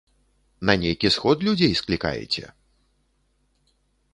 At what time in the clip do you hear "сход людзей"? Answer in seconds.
1.15-1.73